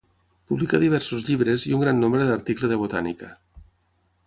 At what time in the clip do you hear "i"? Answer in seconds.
1.71-1.77